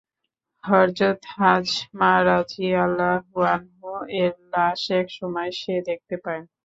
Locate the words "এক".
4.99-5.07